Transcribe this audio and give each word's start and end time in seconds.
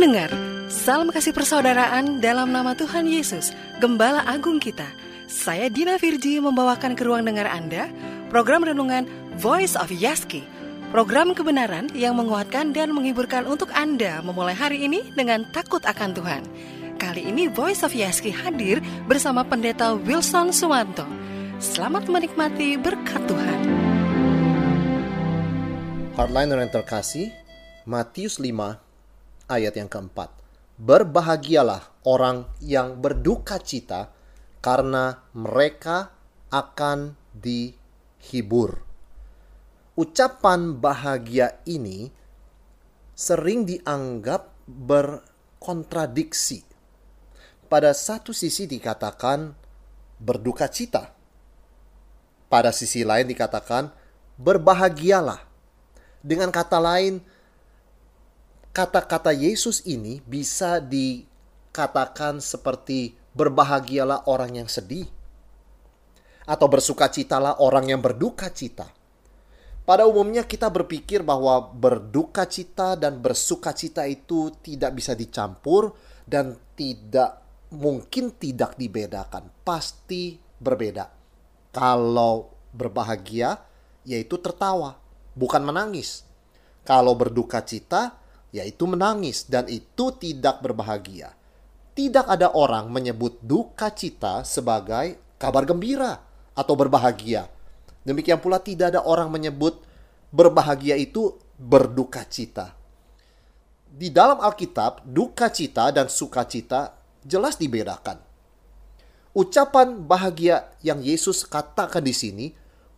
Pendengar, 0.00 0.32
salam 0.72 1.12
kasih 1.12 1.36
persaudaraan 1.36 2.24
dalam 2.24 2.48
nama 2.48 2.72
Tuhan 2.72 3.04
Yesus, 3.04 3.52
Gembala 3.84 4.24
Agung 4.24 4.56
kita. 4.56 4.88
Saya 5.28 5.68
Dina 5.68 6.00
Virji 6.00 6.40
membawakan 6.40 6.96
ke 6.96 7.04
ruang 7.04 7.20
dengar 7.28 7.44
Anda 7.44 7.84
program 8.32 8.64
renungan 8.64 9.04
Voice 9.36 9.76
of 9.76 9.92
Yaski. 9.92 10.40
Program 10.88 11.36
kebenaran 11.36 11.92
yang 11.92 12.16
menguatkan 12.16 12.72
dan 12.72 12.96
menghiburkan 12.96 13.44
untuk 13.44 13.68
Anda 13.76 14.24
memulai 14.24 14.56
hari 14.56 14.88
ini 14.88 15.04
dengan 15.12 15.44
takut 15.52 15.84
akan 15.84 16.16
Tuhan. 16.16 16.42
Kali 16.96 17.28
ini 17.28 17.52
Voice 17.52 17.84
of 17.84 17.92
Yaski 17.92 18.32
hadir 18.32 18.80
bersama 19.04 19.44
Pendeta 19.44 19.92
Wilson 19.92 20.48
Suwanto. 20.48 21.04
Selamat 21.60 22.08
menikmati 22.08 22.80
berkat 22.80 23.20
Tuhan. 23.28 23.60
Hardliner 26.16 26.64
yang 26.64 26.72
terkasih, 26.72 27.28
Matius 27.84 28.40
5 28.40 28.88
ayat 29.50 29.74
yang 29.74 29.90
keempat. 29.90 30.30
Berbahagialah 30.80 32.06
orang 32.06 32.46
yang 32.62 33.02
berduka 33.02 33.58
cita 33.58 34.14
karena 34.62 35.26
mereka 35.36 36.14
akan 36.48 37.18
dihibur. 37.34 38.80
Ucapan 39.98 40.80
bahagia 40.80 41.60
ini 41.68 42.08
sering 43.12 43.68
dianggap 43.68 44.48
berkontradiksi. 44.64 46.64
Pada 47.68 47.92
satu 47.92 48.32
sisi 48.32 48.64
dikatakan 48.64 49.52
berduka 50.16 50.72
cita. 50.72 51.12
Pada 52.48 52.72
sisi 52.72 53.04
lain 53.04 53.28
dikatakan 53.28 53.92
berbahagialah. 54.40 55.44
Dengan 56.24 56.48
kata 56.48 56.80
lain, 56.80 57.20
kata-kata 58.70 59.34
Yesus 59.34 59.82
ini 59.86 60.22
bisa 60.22 60.78
dikatakan 60.78 62.38
seperti 62.38 63.18
berbahagialah 63.34 64.26
orang 64.26 64.62
yang 64.62 64.68
sedih 64.70 65.06
atau 66.46 66.66
bersukacitalah 66.66 67.62
orang 67.62 67.94
yang 67.94 68.02
berduka 68.02 68.50
cita. 68.50 68.90
Pada 69.86 70.06
umumnya 70.06 70.46
kita 70.46 70.70
berpikir 70.70 71.26
bahwa 71.26 71.66
berduka 71.66 72.46
cita 72.46 72.94
dan 72.94 73.18
bersuka 73.18 73.74
cita 73.74 74.06
itu 74.06 74.54
tidak 74.62 74.94
bisa 74.94 75.18
dicampur 75.18 75.94
dan 76.26 76.54
tidak 76.78 77.42
mungkin 77.74 78.34
tidak 78.38 78.78
dibedakan, 78.78 79.50
pasti 79.66 80.38
berbeda. 80.62 81.10
Kalau 81.74 82.50
berbahagia 82.70 83.58
yaitu 84.06 84.38
tertawa, 84.38 84.98
bukan 85.34 85.62
menangis. 85.62 86.22
Kalau 86.86 87.14
berduka 87.18 87.62
cita 87.62 88.19
yaitu 88.50 88.86
menangis, 88.86 89.46
dan 89.46 89.66
itu 89.70 90.10
tidak 90.18 90.62
berbahagia. 90.62 91.34
Tidak 91.94 92.26
ada 92.26 92.54
orang 92.54 92.90
menyebut 92.90 93.38
duka 93.42 93.90
cita 93.94 94.42
sebagai 94.46 95.18
kabar 95.38 95.66
gembira 95.66 96.22
atau 96.54 96.74
berbahagia. 96.74 97.46
Demikian 98.02 98.42
pula 98.42 98.58
tidak 98.62 98.94
ada 98.96 99.02
orang 99.06 99.30
menyebut 99.30 99.82
berbahagia 100.34 100.98
itu 100.98 101.34
berduka 101.58 102.26
cita. 102.26 102.74
Di 103.90 104.08
dalam 104.08 104.38
Alkitab, 104.38 105.02
duka 105.02 105.50
cita 105.50 105.90
dan 105.90 106.06
sukacita 106.06 106.94
jelas 107.26 107.58
dibedakan. 107.58 108.22
Ucapan 109.34 110.06
bahagia 110.06 110.74
yang 110.82 111.02
Yesus 111.02 111.46
katakan 111.46 112.02
di 112.02 112.14
sini 112.14 112.46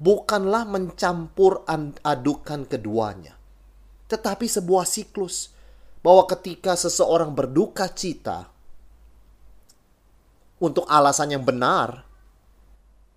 bukanlah 0.00 0.64
mencampur 0.64 1.64
adukan 2.00 2.64
keduanya 2.64 3.41
tetapi 4.12 4.44
sebuah 4.44 4.84
siklus 4.84 5.56
bahwa 6.04 6.28
ketika 6.28 6.76
seseorang 6.76 7.32
berduka 7.32 7.88
cita 7.88 8.52
untuk 10.60 10.84
alasan 10.84 11.32
yang 11.32 11.40
benar, 11.40 12.04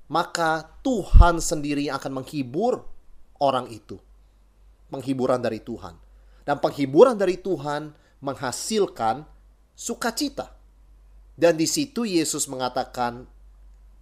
maka 0.08 0.72
Tuhan 0.80 1.44
sendiri 1.44 1.92
akan 1.92 2.24
menghibur 2.24 2.88
orang 3.44 3.68
itu. 3.68 4.00
Penghiburan 4.88 5.44
dari 5.44 5.60
Tuhan. 5.60 6.00
Dan 6.48 6.64
penghiburan 6.64 7.20
dari 7.20 7.36
Tuhan 7.36 7.92
menghasilkan 8.24 9.28
sukacita. 9.76 10.56
Dan 11.36 11.60
di 11.60 11.68
situ 11.68 12.08
Yesus 12.08 12.48
mengatakan 12.48 13.28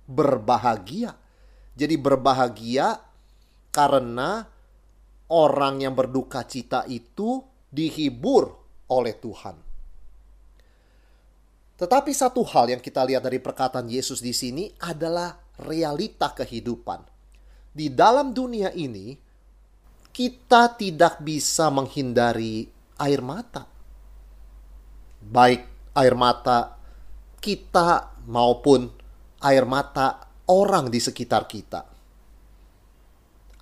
berbahagia. 0.06 1.18
Jadi 1.74 1.98
berbahagia 1.98 3.02
karena 3.74 4.53
orang 5.32 5.80
yang 5.80 5.96
berduka 5.96 6.44
cita 6.44 6.84
itu 6.90 7.40
dihibur 7.72 8.52
oleh 8.92 9.16
Tuhan. 9.16 9.56
Tetapi 11.74 12.12
satu 12.14 12.46
hal 12.46 12.70
yang 12.70 12.82
kita 12.84 13.02
lihat 13.04 13.26
dari 13.26 13.42
perkataan 13.42 13.90
Yesus 13.90 14.22
di 14.22 14.32
sini 14.32 14.70
adalah 14.84 15.36
realita 15.60 16.32
kehidupan. 16.32 17.02
Di 17.74 17.90
dalam 17.90 18.32
dunia 18.32 18.70
ini, 18.78 19.18
kita 20.14 20.78
tidak 20.78 21.20
bisa 21.26 21.74
menghindari 21.74 22.70
air 23.02 23.22
mata. 23.26 23.66
Baik 25.24 25.66
air 25.98 26.14
mata 26.14 26.78
kita 27.42 28.22
maupun 28.30 28.90
air 29.42 29.66
mata 29.66 30.30
orang 30.48 30.90
di 30.90 31.00
sekitar 31.02 31.50
kita 31.50 31.93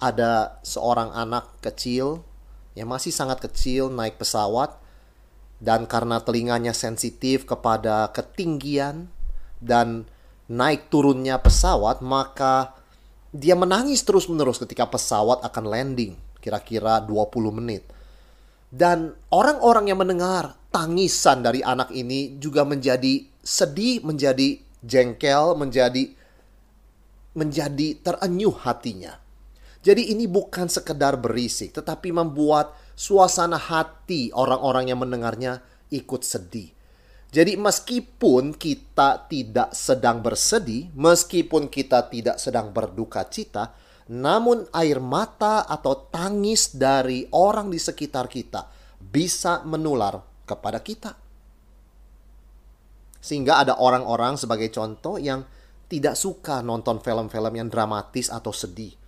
ada 0.01 0.57
seorang 0.66 1.13
anak 1.13 1.62
kecil 1.62 2.25
yang 2.73 2.89
masih 2.89 3.13
sangat 3.13 3.39
kecil 3.45 3.94
naik 3.94 4.17
pesawat 4.17 4.81
dan 5.62 5.85
karena 5.85 6.17
telinganya 6.17 6.73
sensitif 6.73 7.45
kepada 7.45 8.09
ketinggian 8.09 9.13
dan 9.62 10.09
naik 10.50 10.89
turunnya 10.89 11.38
pesawat 11.38 12.01
maka 12.01 12.73
dia 13.31 13.56
menangis 13.56 14.03
terus-menerus 14.03 14.59
ketika 14.59 14.89
pesawat 14.89 15.45
akan 15.45 15.66
landing 15.69 16.18
kira-kira 16.41 17.00
20 17.06 17.53
menit. 17.62 17.85
Dan 18.72 19.13
orang-orang 19.29 19.94
yang 19.94 20.01
mendengar 20.01 20.57
tangisan 20.73 21.45
dari 21.45 21.62
anak 21.62 21.94
ini 21.94 22.41
juga 22.41 22.66
menjadi 22.66 23.22
sedih, 23.45 24.01
menjadi 24.01 24.57
jengkel, 24.81 25.53
menjadi 25.53 26.18
menjadi 27.38 27.88
terenyuh 28.01 28.56
hatinya. 28.66 29.21
Jadi 29.81 30.14
ini 30.14 30.30
bukan 30.30 30.69
sekedar 30.69 31.18
berisik, 31.18 31.74
tetapi 31.74 32.14
membuat 32.14 32.78
suasana 32.94 33.58
hati 33.58 34.30
orang-orang 34.30 34.94
yang 34.94 35.02
mendengarnya 35.02 35.66
ikut 35.90 36.22
sedih. 36.22 36.69
Jadi 37.34 37.58
meskipun 37.58 38.53
kita 38.53 39.25
tidak 39.25 39.74
sedang 39.74 40.22
bersedih, 40.22 40.94
meskipun 40.94 41.66
kita 41.66 42.14
tidak 42.14 42.38
sedang 42.38 42.69
berduka 42.69 43.25
cita, 43.25 43.74
namun 44.14 44.69
air 44.69 45.02
mata 45.02 45.66
atau 45.66 46.12
tangis 46.13 46.78
dari 46.78 47.25
orang 47.34 47.74
di 47.74 47.81
sekitar 47.81 48.30
kita 48.30 48.69
bisa 49.02 49.66
menular 49.66 50.22
kepada 50.46 50.78
kita. 50.86 51.18
Sehingga 53.18 53.66
ada 53.66 53.81
orang-orang 53.81 54.38
sebagai 54.38 54.69
contoh 54.69 55.18
yang 55.18 55.42
tidak 55.90 56.13
suka 56.13 56.62
nonton 56.62 57.02
film-film 57.02 57.53
yang 57.58 57.69
dramatis 57.72 58.30
atau 58.30 58.53
sedih 58.53 59.00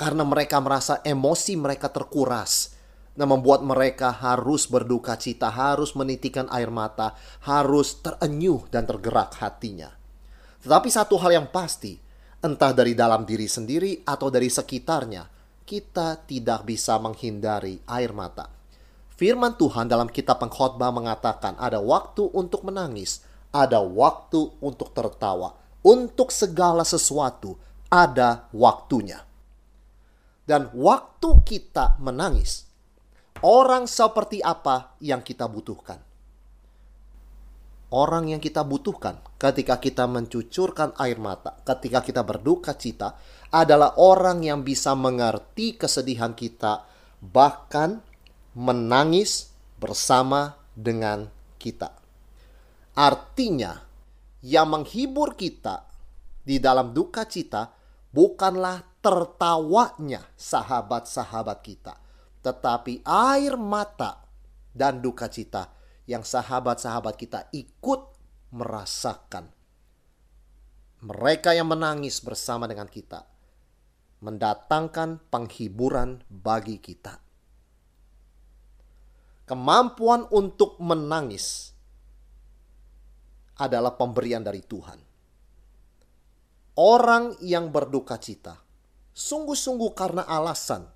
karena 0.00 0.24
mereka 0.24 0.56
merasa 0.64 1.04
emosi 1.04 1.60
mereka 1.60 1.92
terkuras. 1.92 2.72
Nah, 3.20 3.28
membuat 3.28 3.60
mereka 3.60 4.08
harus 4.16 4.64
berduka 4.64 5.12
cita, 5.20 5.52
harus 5.52 5.92
menitikan 5.92 6.48
air 6.48 6.72
mata, 6.72 7.12
harus 7.44 8.00
terenyuh 8.00 8.64
dan 8.72 8.88
tergerak 8.88 9.36
hatinya. 9.36 9.92
Tetapi 10.64 10.88
satu 10.88 11.20
hal 11.20 11.36
yang 11.36 11.52
pasti, 11.52 12.00
entah 12.40 12.72
dari 12.72 12.96
dalam 12.96 13.28
diri 13.28 13.44
sendiri 13.44 14.00
atau 14.08 14.32
dari 14.32 14.48
sekitarnya, 14.48 15.28
kita 15.68 16.24
tidak 16.24 16.64
bisa 16.64 16.96
menghindari 16.96 17.84
air 17.84 18.16
mata. 18.16 18.48
Firman 19.12 19.60
Tuhan 19.60 19.84
dalam 19.84 20.08
kitab 20.08 20.40
pengkhotbah 20.40 20.88
mengatakan 20.96 21.60
ada 21.60 21.76
waktu 21.76 22.24
untuk 22.32 22.64
menangis, 22.64 23.20
ada 23.52 23.84
waktu 23.84 24.48
untuk 24.64 24.96
tertawa. 24.96 25.60
Untuk 25.84 26.32
segala 26.32 26.88
sesuatu 26.88 27.60
ada 27.92 28.48
waktunya. 28.56 29.29
Dan 30.50 30.66
waktu 30.74 31.46
kita 31.46 32.02
menangis, 32.02 32.66
orang 33.46 33.86
seperti 33.86 34.42
apa 34.42 34.98
yang 34.98 35.22
kita 35.22 35.46
butuhkan? 35.46 36.02
Orang 37.94 38.26
yang 38.26 38.42
kita 38.42 38.66
butuhkan 38.66 39.22
ketika 39.38 39.78
kita 39.78 40.10
mencucurkan 40.10 40.90
air 40.98 41.22
mata, 41.22 41.54
ketika 41.62 42.02
kita 42.02 42.26
berduka 42.26 42.74
cita, 42.74 43.14
adalah 43.54 43.94
orang 44.02 44.42
yang 44.42 44.66
bisa 44.66 44.98
mengerti 44.98 45.78
kesedihan 45.78 46.34
kita, 46.34 46.82
bahkan 47.22 48.02
menangis 48.58 49.54
bersama 49.78 50.58
dengan 50.74 51.30
kita. 51.62 51.94
Artinya, 52.98 53.86
yang 54.42 54.66
menghibur 54.66 55.38
kita 55.38 55.86
di 56.42 56.58
dalam 56.58 56.90
duka 56.90 57.22
cita 57.30 57.70
bukanlah 58.10 58.89
tertawanya 59.00 60.20
sahabat-sahabat 60.36 61.58
kita, 61.64 61.96
tetapi 62.44 63.00
air 63.04 63.56
mata 63.56 64.24
dan 64.76 65.00
duka 65.00 65.28
cita 65.32 65.72
yang 66.04 66.24
sahabat-sahabat 66.24 67.16
kita 67.16 67.48
ikut 67.52 68.00
merasakan. 68.52 69.48
Mereka 71.00 71.56
yang 71.56 71.72
menangis 71.72 72.20
bersama 72.20 72.68
dengan 72.68 72.84
kita 72.84 73.24
mendatangkan 74.20 75.32
penghiburan 75.32 76.20
bagi 76.28 76.76
kita. 76.76 77.16
Kemampuan 79.48 80.28
untuk 80.28 80.76
menangis 80.78 81.72
adalah 83.56 83.96
pemberian 83.96 84.44
dari 84.44 84.60
Tuhan. 84.60 85.00
Orang 86.76 87.40
yang 87.40 87.72
berduka 87.72 88.20
cita 88.20 88.69
sungguh-sungguh 89.20 89.92
karena 89.92 90.24
alasan 90.24 90.88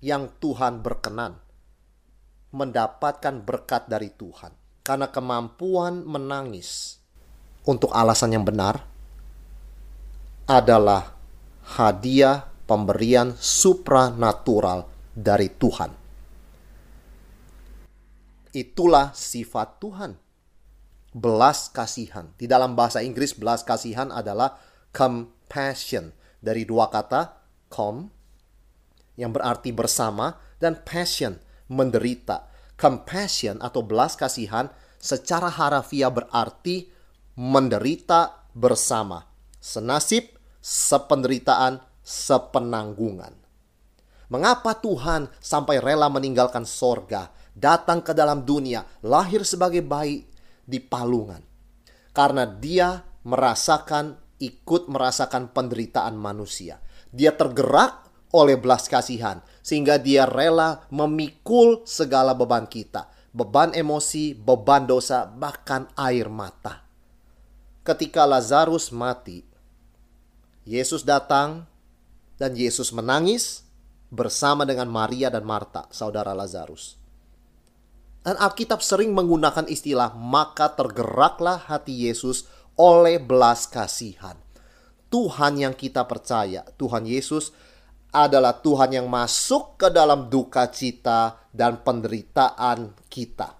yang 0.00 0.32
Tuhan 0.40 0.80
berkenan 0.80 1.36
mendapatkan 2.56 3.44
berkat 3.44 3.92
dari 3.92 4.08
Tuhan. 4.08 4.56
Karena 4.80 5.12
kemampuan 5.12 6.06
menangis 6.06 6.96
untuk 7.68 7.92
alasan 7.92 8.32
yang 8.32 8.46
benar 8.46 8.86
adalah 10.46 11.12
hadiah 11.76 12.46
pemberian 12.64 13.34
supranatural 13.36 14.86
dari 15.10 15.50
Tuhan. 15.50 15.90
Itulah 18.54 19.10
sifat 19.12 19.82
Tuhan 19.82 20.16
belas 21.12 21.68
kasihan. 21.68 22.30
Di 22.38 22.46
dalam 22.46 22.78
bahasa 22.78 23.02
Inggris 23.02 23.34
belas 23.34 23.66
kasihan 23.66 24.08
adalah 24.14 24.56
compassion 24.94 26.14
dari 26.38 26.68
dua 26.68 26.92
kata 26.92 27.36
com 27.72 28.06
yang 29.16 29.32
berarti 29.32 29.72
bersama 29.72 30.36
dan 30.60 30.80
passion 30.84 31.40
menderita. 31.72 32.52
Compassion 32.76 33.56
atau 33.64 33.80
belas 33.80 34.20
kasihan 34.20 34.68
secara 35.00 35.48
harafiah 35.48 36.12
berarti 36.12 36.92
menderita 37.40 38.48
bersama. 38.52 39.24
Senasib, 39.56 40.36
sependeritaan, 40.60 41.80
sepenanggungan. 42.04 43.32
Mengapa 44.28 44.76
Tuhan 44.76 45.32
sampai 45.40 45.80
rela 45.80 46.12
meninggalkan 46.12 46.68
sorga, 46.68 47.32
datang 47.56 48.04
ke 48.04 48.12
dalam 48.12 48.44
dunia, 48.44 48.84
lahir 49.00 49.46
sebagai 49.46 49.80
bayi 49.80 50.28
di 50.66 50.82
palungan. 50.82 51.40
Karena 52.12 52.44
dia 52.44 53.06
merasakan, 53.24 54.18
ikut 54.38 54.88
merasakan 54.90 55.52
penderitaan 55.52 56.16
manusia. 56.18 56.80
Dia 57.12 57.32
tergerak 57.32 58.06
oleh 58.34 58.60
belas 58.60 58.90
kasihan, 58.90 59.40
sehingga 59.64 59.96
dia 59.96 60.28
rela 60.28 60.84
memikul 60.92 61.86
segala 61.88 62.36
beban 62.36 62.68
kita. 62.68 63.08
Beban 63.32 63.72
emosi, 63.76 64.32
beban 64.32 64.88
dosa, 64.88 65.28
bahkan 65.28 65.88
air 65.96 66.28
mata. 66.28 66.84
Ketika 67.84 68.24
Lazarus 68.24 68.90
mati, 68.90 69.44
Yesus 70.66 71.06
datang 71.06 71.68
dan 72.36 72.52
Yesus 72.58 72.90
menangis 72.90 73.62
bersama 74.10 74.66
dengan 74.66 74.90
Maria 74.90 75.30
dan 75.30 75.46
Marta, 75.46 75.86
saudara 75.94 76.34
Lazarus. 76.34 76.98
Dan 78.26 78.34
Alkitab 78.42 78.82
sering 78.82 79.14
menggunakan 79.14 79.70
istilah 79.70 80.10
maka 80.18 80.74
tergeraklah 80.74 81.62
hati 81.70 82.10
Yesus 82.10 82.50
oleh 82.76 83.20
belas 83.20 83.68
kasihan. 83.68 84.36
Tuhan 85.08 85.60
yang 85.60 85.74
kita 85.76 86.04
percaya, 86.04 86.66
Tuhan 86.76 87.08
Yesus 87.08 87.52
adalah 88.12 88.58
Tuhan 88.60 88.96
yang 88.96 89.06
masuk 89.08 89.80
ke 89.80 89.88
dalam 89.92 90.28
duka 90.32 90.68
cita 90.72 91.40
dan 91.52 91.80
penderitaan 91.84 92.96
kita. 93.08 93.56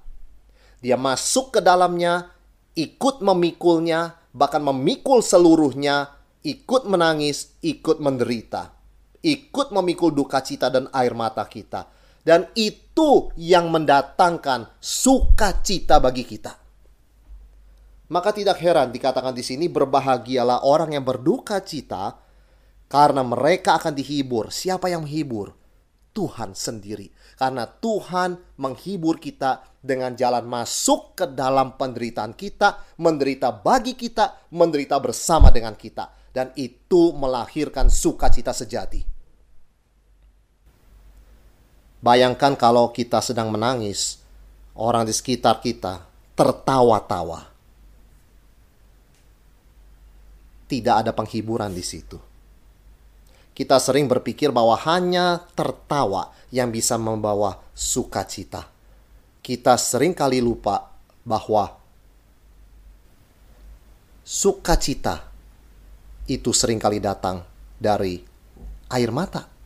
Dia 0.81 0.97
masuk 1.01 1.57
ke 1.57 1.61
dalamnya, 1.65 2.33
ikut 2.77 3.25
memikulnya, 3.25 4.17
bahkan 4.33 4.61
memikul 4.61 5.25
seluruhnya, 5.25 6.13
ikut 6.45 6.85
menangis, 6.85 7.57
ikut 7.65 8.03
menderita, 8.03 8.75
ikut 9.25 9.69
memikul 9.73 10.13
duka 10.13 10.45
cita 10.45 10.69
dan 10.69 10.93
air 10.93 11.17
mata 11.17 11.47
kita 11.49 11.97
dan 12.27 12.51
itu 12.59 13.31
yang 13.39 13.71
mendatangkan 13.71 14.83
sukacita 14.83 16.03
bagi 16.03 16.27
kita. 16.27 16.66
Maka 18.07 18.31
tidak 18.31 18.63
heran 18.63 18.95
dikatakan 18.95 19.35
di 19.35 19.43
sini 19.43 19.67
berbahagialah 19.67 20.63
orang 20.63 20.95
yang 20.95 21.03
berduka 21.03 21.59
cita 21.59 22.15
karena 22.87 23.27
mereka 23.27 23.83
akan 23.83 23.95
dihibur. 23.99 24.55
Siapa 24.55 24.87
yang 24.87 25.03
menghibur? 25.03 25.55
Tuhan 26.17 26.57
sendiri. 26.57 27.13
Karena 27.37 27.69
Tuhan 27.69 28.41
menghibur 28.57 29.21
kita 29.21 29.61
dengan 29.85 30.17
jalan 30.17 30.49
masuk 30.49 31.13
ke 31.13 31.29
dalam 31.29 31.77
penderitaan 31.77 32.33
kita, 32.33 32.97
menderita 32.97 33.53
bagi 33.53 33.93
kita, 33.93 34.49
menderita 34.57 34.97
bersama 34.97 35.53
dengan 35.53 35.77
kita. 35.77 36.09
Dan 36.33 36.55
itu 36.57 37.13
melahirkan 37.13 37.93
sukacita 37.93 38.57
sejati. 38.57 39.05
Bayangkan 42.01 42.55
kalau 42.57 42.95
kita 42.95 43.19
sedang 43.21 43.51
menangis, 43.53 44.21
orang 44.77 45.05
di 45.09 45.13
sekitar 45.13 45.61
kita 45.61 46.05
tertawa-tawa. 46.37 47.56
Tidak 50.67 50.95
ada 51.07 51.15
penghiburan 51.15 51.71
di 51.71 51.83
situ. 51.83 52.19
Kita 53.57 53.81
sering 53.81 54.11
berpikir 54.11 54.53
bahwa 54.53 54.77
hanya 54.85 55.41
tertawa 55.57 56.35
yang 56.53 56.69
bisa 56.69 57.01
membawa 57.01 57.57
sukacita. 57.73 58.69
Kita 59.41 59.79
sering 59.79 60.13
kali 60.13 60.43
lupa 60.43 60.93
bahwa 61.25 61.71
sukacita 64.27 65.31
itu 66.27 66.51
sering 66.51 66.83
kali 66.83 66.99
datang 66.99 67.47
dari 67.79 68.19
air 68.91 69.15
mata 69.15 69.57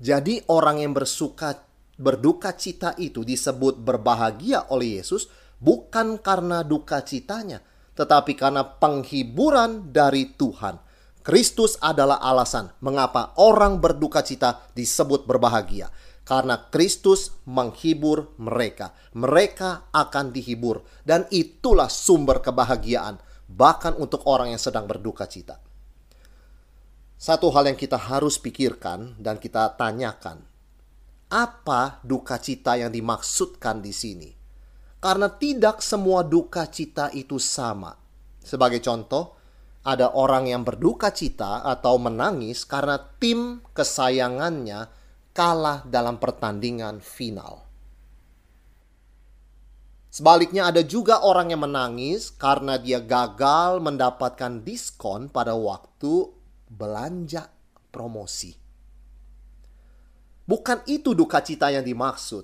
jadi 0.00 0.40
orang 0.48 0.80
yang 0.80 0.96
bersuka 0.96 1.60
berduka 2.00 2.56
cita 2.56 2.96
itu 2.96 3.20
disebut 3.20 3.76
berbahagia 3.76 4.72
oleh 4.72 4.96
Yesus 4.96 5.28
bukan 5.60 6.16
karena 6.16 6.64
duka 6.64 7.04
citanya, 7.04 7.60
tetapi 8.00 8.32
karena 8.32 8.64
penghiburan 8.64 9.92
dari 9.92 10.32
Tuhan. 10.32 10.80
Kristus 11.20 11.76
adalah 11.84 12.16
alasan 12.16 12.72
mengapa 12.80 13.36
orang 13.36 13.76
berduka 13.76 14.24
cita 14.24 14.72
disebut 14.72 15.28
berbahagia. 15.28 15.92
Karena 16.24 16.56
Kristus 16.72 17.36
menghibur 17.44 18.32
mereka. 18.40 18.96
Mereka 19.12 19.92
akan 19.92 20.32
dihibur. 20.32 20.80
Dan 21.04 21.28
itulah 21.28 21.92
sumber 21.92 22.40
kebahagiaan. 22.40 23.20
Bahkan 23.44 24.00
untuk 24.00 24.24
orang 24.24 24.56
yang 24.56 24.62
sedang 24.62 24.88
berduka 24.88 25.28
cita. 25.28 25.60
Satu 27.20 27.52
hal 27.52 27.68
yang 27.68 27.76
kita 27.76 28.00
harus 28.00 28.40
pikirkan 28.40 29.20
dan 29.20 29.36
kita 29.36 29.76
tanyakan, 29.76 30.40
apa 31.28 32.00
duka 32.00 32.40
cita 32.40 32.80
yang 32.80 32.88
dimaksudkan 32.88 33.84
di 33.84 33.92
sini? 33.92 34.39
Karena 35.00 35.32
tidak 35.32 35.80
semua 35.80 36.20
duka 36.20 36.68
cita 36.68 37.08
itu 37.16 37.40
sama. 37.40 37.96
Sebagai 38.44 38.84
contoh, 38.84 39.40
ada 39.80 40.12
orang 40.12 40.44
yang 40.44 40.60
berduka 40.60 41.08
cita 41.08 41.64
atau 41.64 41.96
menangis 41.96 42.68
karena 42.68 43.00
tim 43.16 43.64
kesayangannya 43.72 44.92
kalah 45.32 45.88
dalam 45.88 46.20
pertandingan 46.20 47.00
final. 47.00 47.64
Sebaliknya 50.10 50.68
ada 50.68 50.82
juga 50.82 51.22
orang 51.22 51.54
yang 51.54 51.62
menangis 51.64 52.34
karena 52.34 52.76
dia 52.76 52.98
gagal 52.98 53.78
mendapatkan 53.78 54.60
diskon 54.66 55.30
pada 55.30 55.54
waktu 55.54 56.28
belanja 56.66 57.46
promosi. 57.94 58.52
Bukan 60.50 60.82
itu 60.90 61.14
duka 61.14 61.38
cita 61.46 61.70
yang 61.70 61.86
dimaksud. 61.86 62.42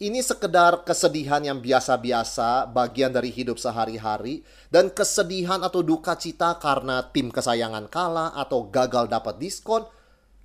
Ini 0.00 0.24
sekedar 0.24 0.88
kesedihan 0.88 1.44
yang 1.44 1.60
biasa-biasa, 1.60 2.64
bagian 2.72 3.12
dari 3.12 3.28
hidup 3.28 3.60
sehari-hari, 3.60 4.40
dan 4.72 4.88
kesedihan 4.88 5.60
atau 5.60 5.84
duka 5.84 6.16
cita 6.16 6.56
karena 6.56 7.04
tim 7.12 7.28
kesayangan 7.28 7.84
kalah 7.92 8.32
atau 8.32 8.64
gagal 8.72 9.12
dapat 9.12 9.36
diskon, 9.36 9.84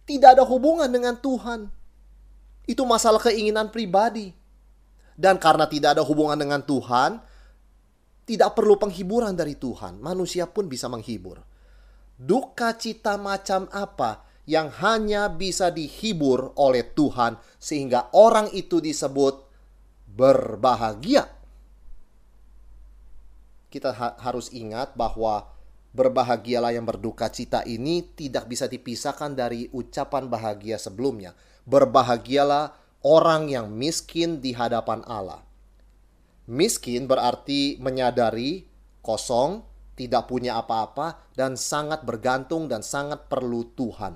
tidak 0.04 0.36
ada 0.36 0.44
hubungan 0.44 0.92
dengan 0.92 1.16
Tuhan. 1.16 1.72
Itu 2.68 2.84
masalah 2.84 3.24
keinginan 3.24 3.72
pribadi. 3.72 4.36
Dan 5.16 5.40
karena 5.40 5.72
tidak 5.72 5.96
ada 5.96 6.04
hubungan 6.04 6.36
dengan 6.36 6.60
Tuhan, 6.60 7.24
tidak 8.28 8.60
perlu 8.60 8.76
penghiburan 8.76 9.40
dari 9.40 9.56
Tuhan. 9.56 10.04
Manusia 10.04 10.52
pun 10.52 10.68
bisa 10.68 10.92
menghibur 10.92 11.40
duka 12.16 12.72
cita 12.80 13.20
macam 13.20 13.68
apa 13.76 14.24
yang 14.48 14.72
hanya 14.80 15.28
bisa 15.28 15.74
dihibur 15.74 16.54
oleh 16.56 16.86
Tuhan 16.96 17.36
sehingga 17.58 18.14
orang 18.14 18.54
itu 18.54 18.80
disebut 18.80 19.45
berbahagia. 20.16 21.28
Kita 23.68 23.92
ha 23.92 24.16
harus 24.24 24.48
ingat 24.56 24.96
bahwa 24.96 25.52
berbahagialah 25.92 26.72
yang 26.72 26.88
berduka 26.88 27.28
cita 27.28 27.68
ini 27.68 28.16
tidak 28.16 28.48
bisa 28.48 28.72
dipisahkan 28.72 29.36
dari 29.36 29.68
ucapan 29.76 30.32
bahagia 30.32 30.80
sebelumnya. 30.80 31.36
Berbahagialah 31.68 32.72
orang 33.04 33.52
yang 33.52 33.68
miskin 33.68 34.40
di 34.40 34.56
hadapan 34.56 35.04
Allah. 35.04 35.44
Miskin 36.48 37.12
berarti 37.12 37.76
menyadari 37.84 38.64
kosong, 39.04 39.66
tidak 40.00 40.32
punya 40.32 40.62
apa-apa, 40.62 41.34
dan 41.36 41.60
sangat 41.60 42.08
bergantung 42.08 42.72
dan 42.72 42.80
sangat 42.80 43.28
perlu 43.28 43.76
Tuhan. 43.76 44.16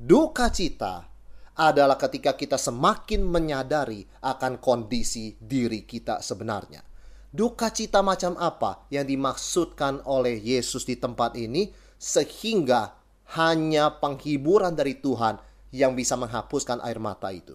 Duka 0.00 0.48
cita 0.48 1.09
adalah 1.60 2.00
ketika 2.00 2.32
kita 2.32 2.56
semakin 2.56 3.20
menyadari 3.20 4.08
akan 4.24 4.56
kondisi 4.56 5.36
diri 5.36 5.84
kita 5.84 6.24
sebenarnya. 6.24 6.80
Duka 7.30 7.68
cita 7.68 8.00
macam 8.00 8.34
apa 8.40 8.88
yang 8.88 9.04
dimaksudkan 9.04 10.00
oleh 10.08 10.40
Yesus 10.40 10.88
di 10.88 10.96
tempat 10.96 11.36
ini, 11.36 11.68
sehingga 12.00 12.96
hanya 13.36 14.00
penghiburan 14.00 14.72
dari 14.72 14.98
Tuhan 14.98 15.36
yang 15.70 15.92
bisa 15.92 16.16
menghapuskan 16.16 16.80
air 16.80 16.96
mata 16.98 17.28
itu. 17.30 17.54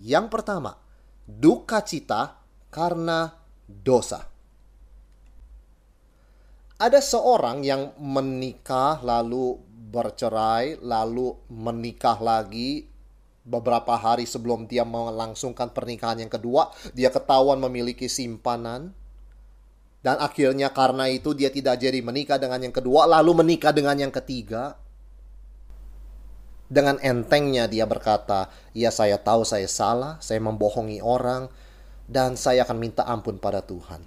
Yang 0.00 0.26
pertama, 0.32 0.80
duka 1.28 1.84
cita 1.84 2.40
karena 2.72 3.30
dosa. 3.68 4.26
Ada 6.80 6.98
seorang 6.98 7.62
yang 7.62 7.94
menikah 8.00 8.98
lalu 9.06 9.60
bercerai 9.92 10.80
lalu 10.80 11.36
menikah 11.52 12.16
lagi 12.18 12.91
beberapa 13.42 13.98
hari 13.98 14.22
sebelum 14.24 14.70
dia 14.70 14.86
melangsungkan 14.86 15.74
pernikahan 15.74 16.22
yang 16.22 16.30
kedua, 16.30 16.70
dia 16.94 17.10
ketahuan 17.10 17.58
memiliki 17.58 18.06
simpanan 18.06 18.94
dan 20.02 20.18
akhirnya 20.18 20.70
karena 20.74 21.06
itu 21.10 21.30
dia 21.34 21.50
tidak 21.50 21.78
jadi 21.78 22.02
menikah 22.02 22.38
dengan 22.38 22.58
yang 22.58 22.74
kedua 22.74 23.06
lalu 23.06 23.38
menikah 23.38 23.70
dengan 23.70 23.94
yang 23.94 24.10
ketiga 24.10 24.74
dengan 26.72 26.96
entengnya 27.04 27.68
dia 27.68 27.84
berkata, 27.84 28.48
"Ya 28.72 28.88
saya 28.88 29.20
tahu 29.20 29.44
saya 29.44 29.68
salah, 29.68 30.16
saya 30.24 30.40
membohongi 30.40 31.04
orang 31.04 31.52
dan 32.08 32.40
saya 32.40 32.64
akan 32.64 32.80
minta 32.80 33.04
ampun 33.04 33.36
pada 33.36 33.60
Tuhan." 33.60 34.00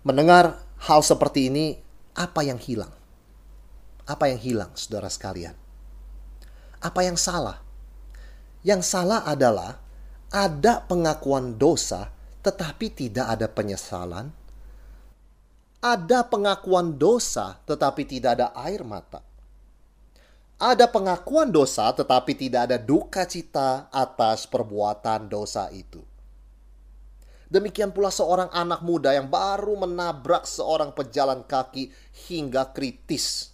Mendengar 0.00 0.64
hal 0.88 1.04
seperti 1.04 1.52
ini, 1.52 1.76
apa 2.16 2.40
yang 2.40 2.56
hilang? 2.56 2.90
Apa 4.08 4.32
yang 4.32 4.40
hilang, 4.40 4.72
saudara 4.72 5.12
sekalian? 5.12 5.52
Apa 6.80 7.04
yang 7.04 7.20
salah? 7.20 7.60
Yang 8.62 8.82
salah 8.86 9.26
adalah 9.26 9.78
ada 10.30 10.82
pengakuan 10.86 11.58
dosa, 11.58 12.10
tetapi 12.46 12.90
tidak 12.94 13.26
ada 13.38 13.46
penyesalan. 13.50 14.30
Ada 15.82 16.26
pengakuan 16.30 16.94
dosa, 16.94 17.58
tetapi 17.66 18.06
tidak 18.06 18.38
ada 18.38 18.48
air 18.54 18.86
mata 18.86 19.22
ada 20.62 20.86
pengakuan 20.86 21.50
dosa, 21.50 21.90
tetapi 21.90 22.38
tidak 22.38 22.70
ada 22.70 22.78
duka 22.78 23.26
cita 23.26 23.90
atas 23.90 24.46
perbuatan 24.46 25.26
dosa 25.26 25.66
itu. 25.74 25.98
Demikian 27.50 27.90
pula 27.90 28.08
seorang 28.08 28.48
anak 28.54 28.80
muda 28.86 29.10
yang 29.12 29.26
baru 29.26 29.74
menabrak 29.74 30.46
seorang 30.46 30.94
pejalan 30.94 31.42
kaki 31.44 31.90
hingga 32.30 32.70
kritis. 32.70 33.51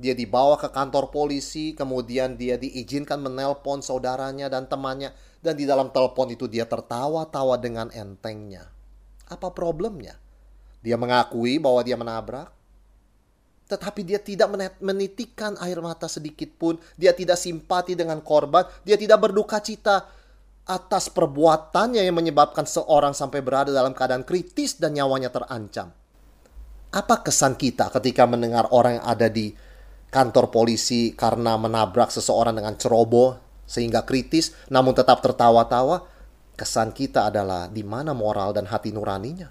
Dia 0.00 0.16
dibawa 0.16 0.56
ke 0.56 0.72
kantor 0.72 1.12
polisi, 1.12 1.76
kemudian 1.76 2.34
dia 2.40 2.56
diizinkan 2.56 3.20
menelpon 3.20 3.84
saudaranya 3.84 4.48
dan 4.48 4.66
temannya, 4.66 5.12
dan 5.44 5.54
di 5.54 5.68
dalam 5.68 5.92
telepon 5.92 6.32
itu 6.32 6.48
dia 6.48 6.64
tertawa-tawa 6.64 7.60
dengan 7.60 7.92
entengnya. 7.92 8.72
Apa 9.28 9.52
problemnya? 9.52 10.16
Dia 10.82 10.98
mengakui 10.98 11.62
bahwa 11.62 11.80
dia 11.86 11.94
menabrak, 11.94 12.50
tetapi 13.72 14.04
dia 14.04 14.20
tidak 14.20 14.52
menitikan 14.84 15.56
air 15.64 15.80
mata 15.80 16.04
sedikit 16.04 16.52
pun. 16.60 16.76
Dia 16.92 17.16
tidak 17.16 17.40
simpati 17.40 17.96
dengan 17.96 18.20
korban. 18.20 18.68
Dia 18.84 19.00
tidak 19.00 19.24
berduka 19.24 19.64
cita 19.64 20.04
atas 20.68 21.08
perbuatannya 21.08 22.04
yang 22.04 22.12
menyebabkan 22.12 22.68
seorang 22.68 23.16
sampai 23.16 23.40
berada 23.40 23.72
dalam 23.72 23.96
keadaan 23.96 24.28
kritis 24.28 24.76
dan 24.76 24.92
nyawanya 24.92 25.32
terancam. 25.32 25.88
Apa 26.92 27.24
kesan 27.24 27.56
kita 27.56 27.88
ketika 27.88 28.28
mendengar 28.28 28.68
orang 28.68 29.00
yang 29.00 29.06
ada 29.08 29.32
di 29.32 29.56
kantor 30.12 30.52
polisi 30.52 31.16
karena 31.16 31.56
menabrak 31.56 32.12
seseorang 32.12 32.52
dengan 32.52 32.76
ceroboh 32.76 33.40
sehingga 33.64 34.04
kritis 34.04 34.52
namun 34.68 34.92
tetap 34.92 35.24
tertawa-tawa? 35.24 36.04
Kesan 36.52 36.92
kita 36.92 37.32
adalah 37.32 37.66
di 37.72 37.80
mana 37.80 38.12
moral 38.12 38.52
dan 38.52 38.68
hati 38.68 38.92
nuraninya? 38.92 39.48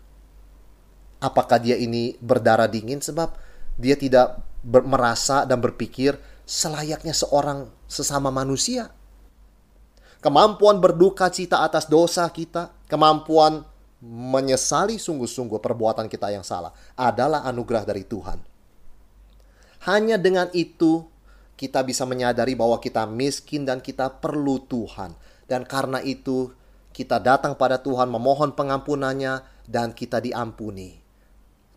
Apakah 1.18 1.58
dia 1.58 1.76
ini 1.76 2.14
berdarah 2.22 2.70
dingin 2.70 3.02
sebab 3.02 3.34
dia 3.82 3.98
tidak 3.98 4.38
merasa 4.64 5.44
dan 5.50 5.58
berpikir 5.58 6.18
selayaknya 6.46 7.16
seorang 7.16 7.70
sesama 7.90 8.30
manusia. 8.30 8.92
Kemampuan 10.22 10.78
berduka 10.78 11.32
cita 11.34 11.66
atas 11.66 11.90
dosa 11.90 12.30
kita, 12.30 12.70
kemampuan 12.86 13.66
menyesali 14.02 15.02
sungguh-sungguh 15.02 15.58
perbuatan 15.58 16.06
kita 16.06 16.30
yang 16.30 16.46
salah 16.46 16.74
adalah 16.94 17.42
anugerah 17.46 17.86
dari 17.86 18.06
Tuhan. 18.06 18.51
Hanya 19.82 20.22
dengan 20.22 20.46
itu 20.54 21.10
kita 21.58 21.82
bisa 21.86 22.06
menyadari 22.06 22.58
bahwa 22.58 22.78
kita 22.82 23.06
miskin 23.10 23.66
dan 23.66 23.82
kita 23.82 24.22
perlu 24.22 24.62
Tuhan. 24.66 25.14
Dan 25.46 25.66
karena 25.66 26.02
itu 26.02 26.54
kita 26.90 27.18
datang 27.22 27.58
pada 27.58 27.82
Tuhan 27.82 28.10
memohon 28.10 28.54
pengampunannya 28.54 29.42
dan 29.66 29.94
kita 29.94 30.22
diampuni. 30.22 31.02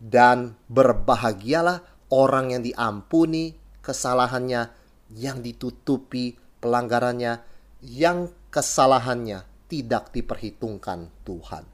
Dan 0.01 0.57
berbahagialah 0.69 1.81
orang 2.13 2.53
yang 2.53 2.63
diampuni 2.65 3.57
kesalahannya, 3.81 4.69
yang 5.17 5.41
ditutupi 5.41 6.37
pelanggarannya, 6.61 7.41
yang 7.85 8.33
kesalahannya 8.49 9.45
tidak 9.69 10.13
diperhitungkan 10.13 11.09
Tuhan. 11.25 11.65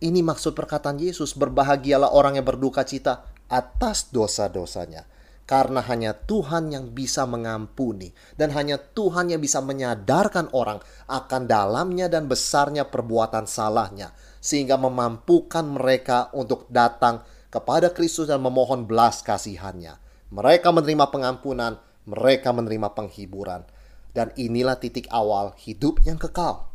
Ini 0.00 0.20
maksud 0.24 0.56
perkataan 0.56 0.96
Yesus, 0.96 1.36
berbahagialah 1.36 2.14
orang 2.14 2.40
yang 2.40 2.46
berduka 2.46 2.82
cita 2.88 3.26
atas 3.50 4.08
dosa-dosanya. 4.14 5.04
Karena 5.44 5.82
hanya 5.82 6.14
Tuhan 6.14 6.70
yang 6.70 6.94
bisa 6.94 7.26
mengampuni 7.26 8.14
dan 8.38 8.54
hanya 8.54 8.78
Tuhan 8.78 9.34
yang 9.34 9.42
bisa 9.42 9.58
menyadarkan 9.58 10.54
orang 10.54 10.78
akan 11.10 11.50
dalamnya 11.50 12.06
dan 12.06 12.30
besarnya 12.30 12.86
perbuatan 12.86 13.50
salahnya 13.50 14.14
sehingga 14.38 14.78
memampukan 14.78 15.66
mereka 15.66 16.30
untuk 16.38 16.70
datang 16.70 17.26
kepada 17.50 17.90
Kristus 17.90 18.30
dan 18.30 18.38
memohon 18.38 18.86
belas 18.86 19.26
kasihannya. 19.26 19.98
Mereka 20.30 20.70
menerima 20.70 21.10
pengampunan, 21.10 21.82
mereka 22.06 22.54
menerima 22.54 22.94
penghiburan. 22.94 23.66
Dan 24.10 24.34
inilah 24.34 24.78
titik 24.78 25.06
awal 25.10 25.54
hidup 25.58 26.02
yang 26.06 26.18
kekal. 26.18 26.70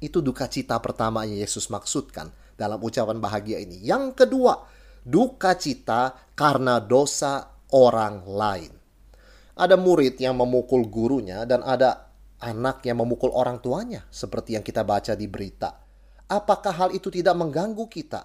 Itu 0.00 0.24
duka 0.24 0.48
cita 0.48 0.80
pertama 0.80 1.28
yang 1.28 1.36
Yesus 1.36 1.68
maksudkan 1.68 2.32
dalam 2.56 2.80
ucapan 2.80 3.20
bahagia 3.20 3.60
ini. 3.60 3.76
Yang 3.84 4.24
kedua, 4.24 4.64
duka 5.04 5.56
cita 5.56 6.14
karena 6.36 6.80
dosa 6.80 7.48
orang 7.72 8.26
lain. 8.26 8.72
Ada 9.56 9.76
murid 9.76 10.16
yang 10.16 10.40
memukul 10.40 10.88
gurunya 10.88 11.44
dan 11.44 11.60
ada 11.60 12.10
anak 12.40 12.80
yang 12.88 13.00
memukul 13.04 13.28
orang 13.36 13.60
tuanya 13.60 14.08
seperti 14.08 14.56
yang 14.56 14.64
kita 14.64 14.80
baca 14.80 15.12
di 15.12 15.28
berita. 15.28 15.76
Apakah 16.30 16.72
hal 16.72 16.90
itu 16.96 17.12
tidak 17.12 17.36
mengganggu 17.36 17.84
kita? 17.90 18.24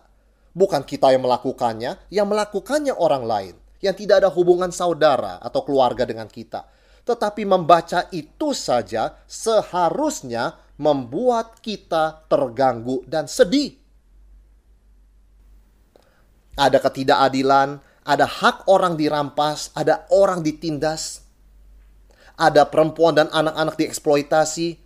Bukan 0.56 0.88
kita 0.88 1.12
yang 1.12 1.28
melakukannya, 1.28 2.08
yang 2.08 2.28
melakukannya 2.32 2.96
orang 2.96 3.24
lain. 3.28 3.56
Yang 3.84 4.08
tidak 4.08 4.24
ada 4.24 4.30
hubungan 4.32 4.72
saudara 4.72 5.36
atau 5.44 5.62
keluarga 5.68 6.08
dengan 6.08 6.32
kita. 6.32 6.64
Tetapi 7.04 7.44
membaca 7.44 8.08
itu 8.16 8.56
saja 8.56 9.14
seharusnya 9.28 10.58
membuat 10.80 11.60
kita 11.60 12.26
terganggu 12.32 13.04
dan 13.06 13.28
sedih. 13.28 13.85
Ada 16.56 16.80
ketidakadilan, 16.80 17.84
ada 18.06 18.26
hak 18.30 18.70
orang 18.72 18.96
dirampas, 18.96 19.76
ada 19.76 20.08
orang 20.14 20.40
ditindas, 20.40 21.26
ada 22.40 22.64
perempuan 22.68 23.16
dan 23.16 23.28
anak-anak 23.32 23.76
dieksploitasi. 23.76 24.80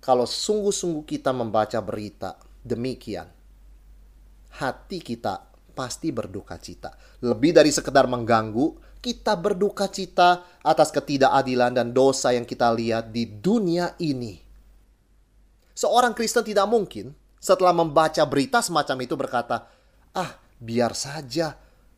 Kalau 0.00 0.24
sungguh-sungguh 0.24 1.04
kita 1.04 1.34
membaca 1.34 1.76
berita 1.82 2.38
demikian, 2.64 3.28
hati 4.60 4.98
kita 5.02 5.50
pasti 5.72 6.12
berduka 6.12 6.56
cita. 6.56 6.92
Lebih 7.24 7.56
dari 7.56 7.72
sekedar 7.72 8.04
mengganggu, 8.08 9.00
kita 9.00 9.32
berduka 9.36 9.88
cita 9.88 10.44
atas 10.60 10.92
ketidakadilan 10.92 11.72
dan 11.72 11.96
dosa 11.96 12.36
yang 12.36 12.44
kita 12.44 12.68
lihat 12.76 13.08
di 13.12 13.24
dunia 13.24 13.96
ini. 13.96 14.36
Seorang 15.72 16.12
Kristen 16.12 16.44
tidak 16.44 16.68
mungkin 16.68 17.16
setelah 17.40 17.72
membaca 17.72 18.20
berita 18.28 18.60
semacam 18.60 18.96
itu 19.00 19.16
berkata, 19.16 19.64
"Ah, 20.12 20.36
biar 20.60 20.92
saja. 20.92 21.56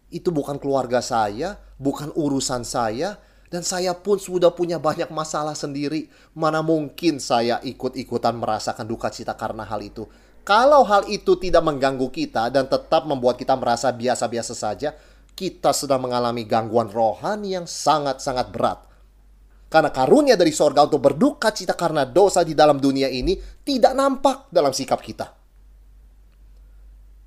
Itu 0.09 0.31
bukan 0.31 0.63
keluarga 0.63 1.03
saya, 1.03 1.59
bukan 1.77 2.15
urusan 2.15 2.63
saya, 2.63 3.19
dan 3.51 3.67
saya 3.67 3.93
pun 3.99 4.23
sudah 4.23 4.55
punya 4.55 4.79
banyak 4.79 5.11
masalah 5.11 5.59
sendiri. 5.59 6.07
Mana 6.39 6.63
mungkin 6.63 7.19
saya 7.19 7.59
ikut-ikutan 7.61 8.39
merasakan 8.39 8.87
duka 8.87 9.11
cita 9.11 9.35
karena 9.35 9.67
hal 9.67 9.83
itu?" 9.83 10.07
Kalau 10.43 10.83
hal 10.83 11.07
itu 11.07 11.39
tidak 11.39 11.63
mengganggu 11.63 12.11
kita 12.11 12.51
dan 12.51 12.67
tetap 12.67 13.07
membuat 13.07 13.39
kita 13.39 13.55
merasa 13.55 13.95
biasa-biasa 13.95 14.59
saja, 14.59 14.91
kita 15.39 15.71
sedang 15.71 16.03
mengalami 16.03 16.43
gangguan 16.43 16.91
rohani 16.91 17.55
yang 17.55 17.67
sangat-sangat 17.67 18.51
berat. 18.51 18.92
Karena 19.73 19.89
karunia 19.89 20.37
dari 20.37 20.53
sorga 20.53 20.85
untuk 20.85 21.01
berduka 21.01 21.49
cita 21.49 21.73
karena 21.73 22.05
dosa 22.05 22.45
di 22.45 22.53
dalam 22.53 22.77
dunia 22.77 23.09
ini 23.09 23.41
tidak 23.65 23.97
nampak 23.97 24.53
dalam 24.53 24.69
sikap 24.69 25.01
kita. 25.01 25.33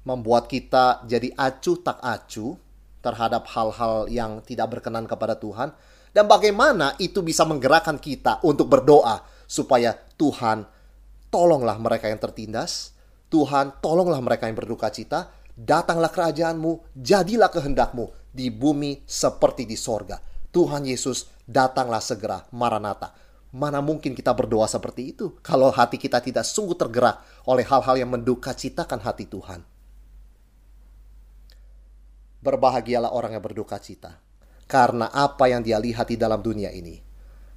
Membuat 0.06 0.46
kita 0.46 1.02
jadi 1.10 1.34
acuh 1.34 1.82
tak 1.82 1.98
acuh 1.98 2.54
terhadap 3.02 3.50
hal-hal 3.50 4.06
yang 4.14 4.46
tidak 4.46 4.78
berkenan 4.78 5.10
kepada 5.10 5.34
Tuhan. 5.42 5.74
Dan 6.14 6.30
bagaimana 6.30 6.94
itu 7.02 7.26
bisa 7.26 7.50
menggerakkan 7.50 7.98
kita 7.98 8.46
untuk 8.46 8.70
berdoa 8.70 9.26
supaya 9.50 9.98
Tuhan 10.14 10.70
tolonglah 11.34 11.82
mereka 11.82 12.14
yang 12.14 12.22
tertindas. 12.22 12.94
Tuhan 13.34 13.82
tolonglah 13.82 14.22
mereka 14.22 14.46
yang 14.46 14.54
berduka 14.54 14.94
cita. 14.94 15.34
Datanglah 15.58 16.14
kerajaanmu, 16.14 16.94
jadilah 16.94 17.50
kehendakmu 17.50 18.14
di 18.30 18.54
bumi 18.54 19.02
seperti 19.02 19.66
di 19.66 19.74
sorga. 19.74 20.35
Tuhan 20.56 20.88
Yesus 20.88 21.28
datanglah 21.44 22.00
segera, 22.00 22.48
Maranatha. 22.56 23.12
Mana 23.52 23.84
mungkin 23.84 24.16
kita 24.16 24.32
berdoa 24.32 24.68
seperti 24.72 25.12
itu 25.12 25.36
kalau 25.44 25.68
hati 25.68 26.00
kita 26.00 26.24
tidak 26.24 26.48
sungguh 26.48 26.80
tergerak 26.80 27.20
oleh 27.44 27.68
hal-hal 27.68 28.00
yang 28.00 28.12
menduka 28.12 28.56
citakan 28.56 29.04
hati 29.04 29.28
Tuhan. 29.28 29.68
Berbahagialah 32.40 33.12
orang 33.12 33.36
yang 33.36 33.44
berduka 33.44 33.80
cita 33.80 34.20
karena 34.68 35.12
apa 35.12 35.52
yang 35.52 35.60
dia 35.60 35.76
lihat 35.80 36.08
di 36.08 36.16
dalam 36.16 36.40
dunia 36.40 36.72
ini. 36.72 37.04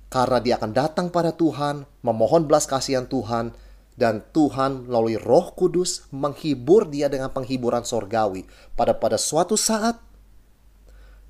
Karena 0.09 0.41
dia 0.41 0.57
akan 0.57 0.73
datang 0.73 1.07
pada 1.13 1.35
Tuhan, 1.37 1.85
memohon 2.01 2.49
belas 2.49 2.65
kasihan 2.65 3.05
Tuhan, 3.05 3.53
dan 3.99 4.25
Tuhan 4.33 4.89
melalui 4.89 5.21
Roh 5.21 5.53
Kudus 5.53 6.09
menghibur 6.15 6.89
dia 6.89 7.13
dengan 7.13 7.29
penghiburan 7.29 7.85
sorgawi. 7.85 8.49
Pada 8.73 8.97
pada 8.97 9.21
suatu 9.21 9.59
saat 9.59 10.01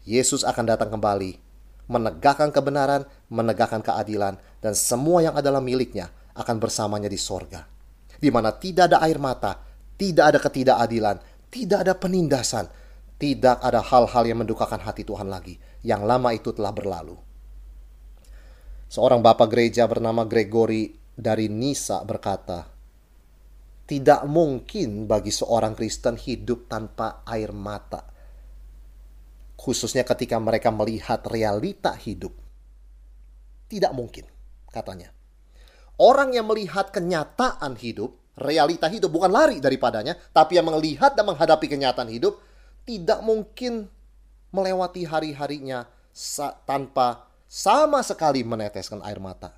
Yesus 0.07 0.47
akan 0.47 0.65
datang 0.69 0.95
kembali 0.95 1.48
menegakkan 1.88 2.52
kebenaran, 2.52 3.09
menegakkan 3.33 3.80
keadilan, 3.80 4.37
dan 4.61 4.73
semua 4.76 5.25
yang 5.25 5.35
adalah 5.35 5.64
miliknya 5.64 6.12
akan 6.37 6.61
bersamanya 6.61 7.09
di 7.09 7.18
sorga. 7.18 7.64
Di 8.21 8.28
mana 8.28 8.54
tidak 8.54 8.92
ada 8.92 9.02
air 9.02 9.16
mata, 9.16 9.59
tidak 9.97 10.25
ada 10.30 10.38
ketidakadilan, 10.38 11.16
tidak 11.49 11.78
ada 11.83 11.95
penindasan, 11.97 12.68
tidak 13.18 13.59
ada 13.64 13.83
hal-hal 13.83 14.25
yang 14.28 14.38
mendukakan 14.45 14.78
hati 14.78 15.02
Tuhan 15.02 15.26
lagi. 15.26 15.59
Yang 15.83 16.02
lama 16.07 16.30
itu 16.30 16.54
telah 16.54 16.71
berlalu. 16.71 17.16
Seorang 18.88 19.21
bapak 19.21 19.52
gereja 19.52 19.85
bernama 19.85 20.25
Gregory 20.25 20.97
dari 21.12 21.50
Nisa 21.50 22.00
berkata, 22.07 22.68
"Tidak 23.85 24.25
mungkin 24.28 25.04
bagi 25.11 25.35
seorang 25.35 25.75
Kristen 25.75 26.14
hidup 26.14 26.71
tanpa 26.71 27.26
air 27.26 27.50
mata." 27.52 28.18
Khususnya 29.59 30.07
ketika 30.07 30.38
mereka 30.38 30.71
melihat 30.71 31.27
realita 31.27 31.99
hidup. 31.99 32.31
Tidak 33.67 33.91
mungkin, 33.91 34.25
katanya. 34.71 35.11
Orang 35.99 36.31
yang 36.31 36.47
melihat 36.47 36.95
kenyataan 36.95 37.75
hidup, 37.75 38.15
realita 38.38 38.87
hidup 38.87 39.11
bukan 39.11 39.35
lari 39.35 39.59
daripadanya, 39.59 40.15
tapi 40.31 40.62
yang 40.62 40.71
melihat 40.71 41.19
dan 41.19 41.27
menghadapi 41.27 41.67
kenyataan 41.67 42.07
hidup, 42.07 42.38
tidak 42.87 43.19
mungkin 43.27 43.91
melewati 44.55 45.05
hari-harinya 45.05 45.91
tanpa 46.65 47.29
sama 47.50 48.00
sekali 48.07 48.47
meneteskan 48.47 49.03
air 49.03 49.19
mata. 49.19 49.53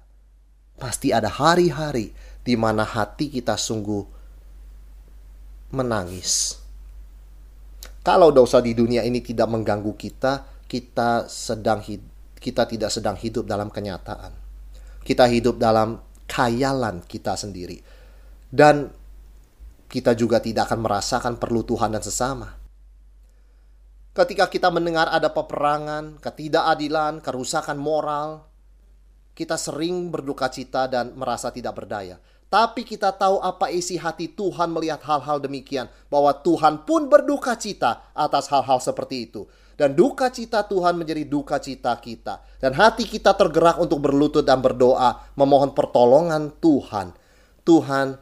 Pasti 0.80 1.12
ada 1.12 1.28
hari-hari 1.28 2.16
di 2.40 2.56
mana 2.56 2.88
hati 2.88 3.28
kita 3.28 3.54
sungguh 3.60 4.02
menangis 5.76 6.59
kalau 8.00 8.32
dosa 8.32 8.64
di 8.64 8.72
dunia 8.72 9.04
ini 9.04 9.20
tidak 9.20 9.48
mengganggu 9.52 9.92
kita, 9.92 10.64
kita 10.64 11.28
sedang 11.28 11.84
kita 12.40 12.64
tidak 12.64 12.88
sedang 12.88 13.16
hidup 13.20 13.44
dalam 13.44 13.68
kenyataan. 13.68 14.32
Kita 15.04 15.28
hidup 15.28 15.60
dalam 15.60 16.00
khayalan 16.24 17.04
kita 17.04 17.36
sendiri. 17.36 17.76
Dan 18.48 18.88
kita 19.90 20.16
juga 20.16 20.40
tidak 20.40 20.70
akan 20.70 20.80
merasakan 20.80 21.34
perlu 21.36 21.60
Tuhan 21.66 21.92
dan 21.92 22.00
sesama. 22.00 22.56
Ketika 24.10 24.48
kita 24.48 24.72
mendengar 24.72 25.10
ada 25.12 25.30
peperangan, 25.30 26.18
ketidakadilan, 26.18 27.22
kerusakan 27.22 27.78
moral, 27.78 28.48
kita 29.34 29.54
sering 29.54 30.10
berduka 30.10 30.50
cita 30.50 30.90
dan 30.90 31.14
merasa 31.14 31.52
tidak 31.54 31.78
berdaya. 31.78 32.18
Tapi 32.50 32.82
kita 32.82 33.14
tahu 33.14 33.38
apa 33.38 33.70
isi 33.70 33.94
hati 33.94 34.26
Tuhan 34.26 34.74
melihat 34.74 34.98
hal-hal 35.06 35.38
demikian. 35.38 35.86
Bahwa 36.10 36.34
Tuhan 36.34 36.82
pun 36.82 37.06
berduka 37.06 37.54
cita 37.54 38.10
atas 38.10 38.50
hal-hal 38.50 38.82
seperti 38.82 39.30
itu. 39.30 39.46
Dan 39.78 39.94
duka 39.94 40.28
cita 40.34 40.66
Tuhan 40.66 40.98
menjadi 40.98 41.22
duka 41.30 41.62
cita 41.62 41.94
kita. 41.94 42.42
Dan 42.58 42.74
hati 42.74 43.06
kita 43.06 43.38
tergerak 43.38 43.78
untuk 43.78 44.02
berlutut 44.02 44.42
dan 44.42 44.58
berdoa. 44.58 45.30
Memohon 45.38 45.78
pertolongan 45.78 46.50
Tuhan. 46.58 47.14
Tuhan, 47.62 48.18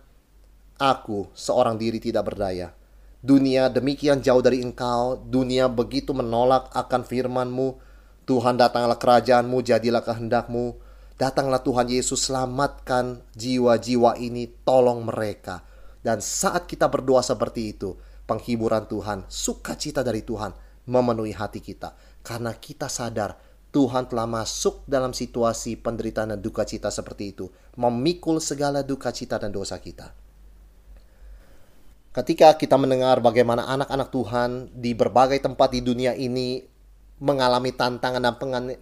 aku 0.76 1.32
seorang 1.32 1.80
diri 1.80 1.96
tidak 1.96 2.28
berdaya. 2.28 2.76
Dunia 3.24 3.72
demikian 3.72 4.20
jauh 4.20 4.44
dari 4.44 4.60
engkau. 4.60 5.24
Dunia 5.24 5.72
begitu 5.72 6.12
menolak 6.12 6.68
akan 6.76 7.00
firmanmu. 7.00 7.80
Tuhan 8.28 8.60
datanglah 8.60 9.00
kerajaanmu, 9.00 9.64
jadilah 9.64 10.04
kehendakmu 10.04 10.76
Datanglah 11.18 11.66
Tuhan 11.66 11.90
Yesus 11.90 12.30
selamatkan 12.30 13.26
jiwa-jiwa 13.34 14.14
ini, 14.22 14.46
tolong 14.62 15.02
mereka. 15.02 15.66
Dan 15.98 16.22
saat 16.22 16.70
kita 16.70 16.86
berdoa 16.86 17.26
seperti 17.26 17.74
itu, 17.74 17.98
penghiburan 18.22 18.86
Tuhan, 18.86 19.26
sukacita 19.26 20.06
dari 20.06 20.22
Tuhan 20.22 20.54
memenuhi 20.86 21.34
hati 21.34 21.58
kita. 21.58 21.98
Karena 22.22 22.54
kita 22.54 22.86
sadar 22.86 23.34
Tuhan 23.74 24.06
telah 24.08 24.24
masuk 24.24 24.86
dalam 24.86 25.10
situasi 25.10 25.76
penderitaan 25.76 26.32
dan 26.32 26.40
duka 26.40 26.62
cita 26.62 26.88
seperti 26.88 27.36
itu. 27.36 27.50
Memikul 27.74 28.38
segala 28.38 28.86
duka 28.86 29.10
cita 29.10 29.42
dan 29.42 29.50
dosa 29.50 29.76
kita. 29.76 30.14
Ketika 32.14 32.56
kita 32.56 32.80
mendengar 32.80 33.20
bagaimana 33.20 33.68
anak-anak 33.68 34.08
Tuhan 34.08 34.50
di 34.72 34.96
berbagai 34.96 35.38
tempat 35.44 35.74
di 35.74 35.84
dunia 35.84 36.16
ini 36.16 36.64
mengalami 37.18 37.74
tantangan 37.74 38.22
dan 38.22 38.34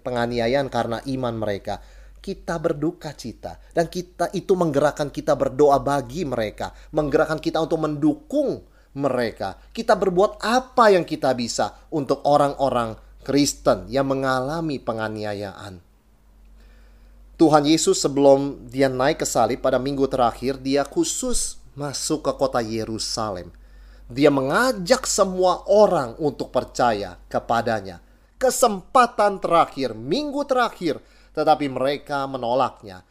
penganiayaan 0.04 0.68
karena 0.68 1.02
iman 1.02 1.34
mereka, 1.34 1.82
kita 2.20 2.58
berduka 2.58 3.14
cita 3.14 3.58
dan 3.72 3.86
kita 3.86 4.32
itu 4.34 4.52
menggerakkan 4.58 5.12
kita 5.12 5.36
berdoa 5.38 5.78
bagi 5.78 6.26
mereka, 6.26 6.74
menggerakkan 6.92 7.38
kita 7.38 7.62
untuk 7.62 7.82
mendukung 7.82 8.64
mereka. 8.96 9.60
Kita 9.70 9.94
berbuat 9.94 10.40
apa 10.40 10.90
yang 10.90 11.04
kita 11.04 11.36
bisa 11.36 11.76
untuk 11.92 12.24
orang-orang 12.24 12.96
Kristen 13.26 13.90
yang 13.92 14.08
mengalami 14.08 14.80
penganiayaan. 14.80 15.82
Tuhan 17.36 17.68
Yesus 17.68 18.00
sebelum 18.00 18.64
dia 18.72 18.88
naik 18.88 19.20
ke 19.20 19.26
salib 19.28 19.60
pada 19.60 19.76
minggu 19.76 20.08
terakhir, 20.08 20.56
dia 20.56 20.88
khusus 20.88 21.60
masuk 21.76 22.24
ke 22.24 22.32
kota 22.32 22.64
Yerusalem. 22.64 23.52
Dia 24.08 24.32
mengajak 24.32 25.04
semua 25.04 25.66
orang 25.68 26.16
untuk 26.16 26.48
percaya 26.48 27.20
kepadanya. 27.28 28.00
Kesempatan 28.40 29.36
terakhir, 29.42 29.92
minggu 29.92 30.48
terakhir, 30.48 31.02
tetapi 31.36 31.68
mereka 31.68 32.24
menolaknya. 32.24 33.04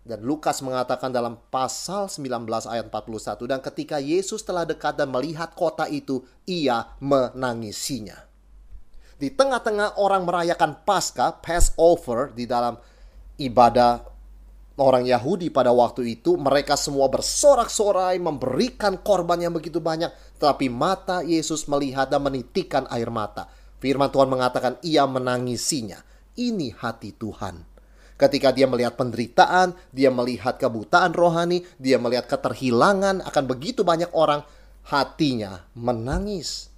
Dan 0.00 0.24
Lukas 0.24 0.64
mengatakan 0.64 1.12
dalam 1.12 1.36
pasal 1.52 2.08
19 2.08 2.48
ayat 2.64 2.88
41, 2.88 3.44
dan 3.44 3.60
ketika 3.60 4.00
Yesus 4.00 4.40
telah 4.40 4.64
dekat 4.64 4.96
dan 4.96 5.12
melihat 5.12 5.52
kota 5.52 5.84
itu, 5.84 6.24
ia 6.48 6.88
menangisinya. 7.04 8.16
Di 9.20 9.28
tengah-tengah 9.28 10.00
orang 10.00 10.24
merayakan 10.24 10.80
Paskah, 10.88 11.44
Passover 11.44 12.32
di 12.32 12.48
dalam 12.48 12.80
ibadah 13.36 14.00
orang 14.80 15.04
Yahudi 15.04 15.52
pada 15.52 15.68
waktu 15.76 16.16
itu, 16.16 16.40
mereka 16.40 16.80
semua 16.80 17.12
bersorak-sorai 17.12 18.16
memberikan 18.16 18.96
korban 19.04 19.36
yang 19.36 19.52
begitu 19.52 19.84
banyak, 19.84 20.08
tetapi 20.40 20.72
mata 20.72 21.20
Yesus 21.20 21.68
melihat 21.68 22.08
dan 22.08 22.24
menitikkan 22.24 22.88
air 22.88 23.12
mata. 23.12 23.52
Firman 23.84 24.08
Tuhan 24.08 24.32
mengatakan 24.32 24.80
ia 24.80 25.04
menangisinya. 25.04 26.00
Ini 26.40 26.72
hati 26.72 27.12
Tuhan. 27.12 27.68
Ketika 28.16 28.48
dia 28.52 28.64
melihat 28.64 28.96
penderitaan, 28.96 29.76
dia 29.92 30.08
melihat 30.08 30.56
kebutaan 30.56 31.12
rohani, 31.12 31.68
dia 31.76 32.00
melihat 32.00 32.28
keterhilangan 32.32 33.20
akan 33.28 33.44
begitu 33.44 33.84
banyak 33.84 34.08
orang, 34.16 34.40
hatinya 34.88 35.68
menangis. 35.76 36.72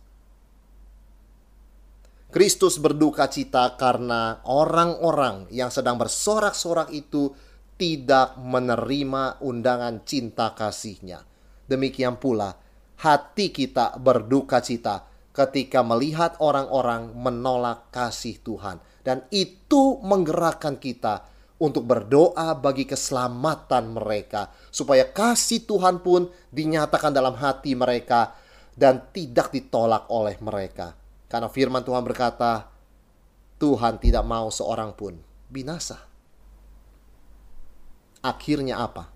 Kristus 2.35 2.83
berduka 2.83 3.31
cita 3.31 3.79
karena 3.79 4.43
orang-orang 4.51 5.47
yang 5.55 5.71
sedang 5.71 5.95
bersorak-sorak 5.95 6.91
itu 6.91 7.31
tidak 7.79 8.35
menerima 8.39 9.43
undangan 9.43 10.03
cinta 10.03 10.55
kasihnya. 10.59 11.23
Demikian 11.71 12.19
pula 12.19 12.59
hati 12.99 13.51
kita 13.51 13.99
berduka 13.99 14.63
cita 14.63 15.07
ketika 15.35 15.83
melihat 15.83 16.39
orang-orang 16.39 17.11
menolak 17.19 17.91
kasih 17.91 18.39
Tuhan 18.41 18.79
dan 19.03 19.27
itu 19.35 19.99
menggerakkan 20.03 20.79
kita 20.79 21.27
untuk 21.63 21.87
berdoa 21.87 22.59
bagi 22.59 22.87
keselamatan 22.87 23.95
mereka, 23.95 24.51
supaya 24.75 25.07
kasih 25.07 25.63
Tuhan 25.63 26.03
pun 26.03 26.27
dinyatakan 26.51 27.15
dalam 27.15 27.39
hati 27.39 27.79
mereka 27.79 28.35
dan 28.75 29.11
tidak 29.15 29.55
ditolak 29.55 30.11
oleh 30.11 30.35
mereka. 30.43 30.99
Karena 31.31 31.47
firman 31.47 31.87
Tuhan 31.87 32.03
berkata, 32.03 32.67
Tuhan 33.63 34.03
tidak 34.03 34.27
mau 34.27 34.51
seorang 34.51 34.91
pun 34.99 35.15
binasa, 35.47 36.13
Akhirnya 38.23 38.79
apa? 38.79 39.11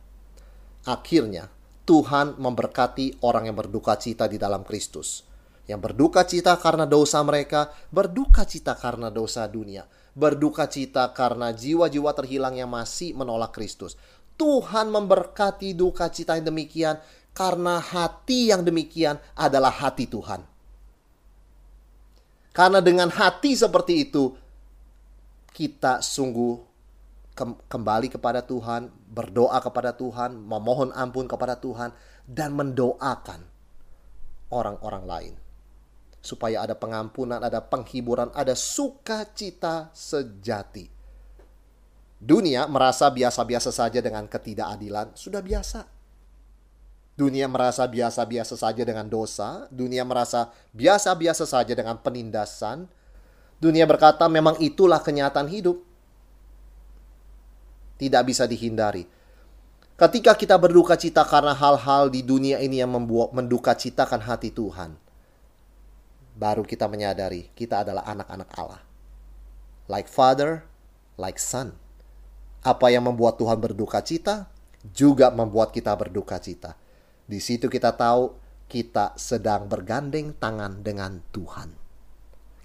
Akhirnya 0.83 1.47
Tuhan 1.87 2.43
memberkati 2.43 3.23
orang 3.23 3.47
yang 3.47 3.55
berduka 3.55 3.95
cita 3.95 4.27
di 4.27 4.35
dalam 4.35 4.67
Kristus. 4.67 5.23
Yang 5.67 5.81
berduka 5.91 6.23
cita 6.23 6.55
karena 6.63 6.87
dosa 6.87 7.19
mereka, 7.27 7.75
berduka 7.91 8.47
cita 8.47 8.79
karena 8.79 9.11
dosa 9.11 9.51
dunia, 9.51 9.83
berduka 10.15 10.71
cita 10.71 11.11
karena 11.11 11.51
jiwa-jiwa 11.51 12.11
terhilang 12.15 12.55
yang 12.55 12.71
masih 12.71 13.19
menolak 13.19 13.51
Kristus. 13.51 13.99
Tuhan 14.39 14.95
memberkati 14.95 15.75
duka 15.75 16.07
cita 16.07 16.39
yang 16.39 16.55
demikian 16.55 16.97
karena 17.35 17.83
hati 17.83 18.55
yang 18.55 18.63
demikian 18.63 19.19
adalah 19.35 19.75
hati 19.75 20.07
Tuhan. 20.07 20.41
Karena 22.55 22.81
dengan 22.81 23.13
hati 23.13 23.53
seperti 23.53 24.09
itu, 24.09 24.33
kita 25.53 26.01
sungguh 26.01 26.57
kembali 27.69 28.09
kepada 28.09 28.41
Tuhan, 28.41 28.89
berdoa 29.13 29.61
kepada 29.61 29.93
Tuhan, 29.93 30.41
memohon 30.41 30.89
ampun 30.97 31.29
kepada 31.29 31.61
Tuhan, 31.61 31.93
dan 32.25 32.57
mendoakan 32.57 33.45
orang-orang 34.49 35.05
lain. 35.05 35.35
Supaya 36.27 36.67
ada 36.67 36.75
pengampunan, 36.75 37.39
ada 37.39 37.63
penghiburan, 37.63 38.35
ada 38.35 38.59
sukacita 38.59 39.95
sejati. 39.95 40.91
Dunia 42.19 42.67
merasa 42.67 43.07
biasa-biasa 43.07 43.71
saja 43.71 44.03
dengan 44.03 44.27
ketidakadilan, 44.27 45.15
sudah 45.15 45.39
biasa. 45.39 45.87
Dunia 47.15 47.47
merasa 47.47 47.87
biasa-biasa 47.87 48.59
saja 48.59 48.83
dengan 48.83 49.07
dosa, 49.07 49.71
dunia 49.71 50.03
merasa 50.03 50.51
biasa-biasa 50.75 51.47
saja 51.47 51.79
dengan 51.79 52.03
penindasan. 52.03 52.91
Dunia 53.63 53.87
berkata 53.87 54.27
memang 54.27 54.59
itulah 54.59 54.99
kenyataan 54.99 55.47
hidup 55.47 55.79
tidak 57.97 58.23
bisa 58.29 58.45
dihindari. 58.45 59.09
Ketika 59.97 60.37
kita 60.37 60.61
berduka 60.61 60.93
cita 60.93 61.25
karena 61.25 61.57
hal-hal 61.57 62.13
di 62.13 62.21
dunia 62.21 62.61
ini 62.61 62.85
yang 62.85 62.93
membuat 62.93 63.33
menduka 63.33 63.73
citakan 63.73 64.21
hati 64.21 64.53
Tuhan, 64.53 64.93
baru 66.37 66.63
kita 66.69 66.85
menyadari 66.87 67.49
kita 67.57 67.83
adalah 67.83 68.05
anak-anak 68.05 68.51
Allah. 68.61 68.83
Like 69.89 70.07
father, 70.13 70.69
like 71.17 71.41
son. 71.41 71.73
Apa 72.61 72.93
yang 72.93 73.09
membuat 73.09 73.41
Tuhan 73.41 73.57
berduka 73.57 74.05
cita 74.05 74.53
juga 74.93 75.33
membuat 75.33 75.73
kita 75.73 75.97
berduka 75.97 76.37
cita. 76.39 76.77
Di 77.27 77.41
situ 77.43 77.67
kita 77.67 77.97
tahu 77.97 78.37
kita 78.67 79.17
sedang 79.17 79.67
bergandeng 79.67 80.35
tangan 80.37 80.83
dengan 80.85 81.23
Tuhan. 81.33 81.75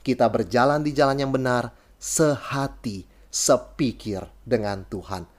Kita 0.01 0.25
berjalan 0.34 0.81
di 0.81 0.91
jalan 0.97 1.17
yang 1.21 1.31
benar, 1.34 1.69
sehati, 2.01 3.05
sepikir 3.29 4.25
dengan 4.41 4.81
Tuhan. 4.89 5.29